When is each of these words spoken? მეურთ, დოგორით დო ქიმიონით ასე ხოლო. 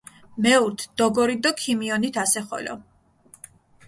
მეურთ, 0.43 0.81
დოგორით 1.01 1.39
დო 1.45 1.51
ქიმიონით 1.59 2.15
ასე 2.23 2.41
ხოლო. 2.47 2.73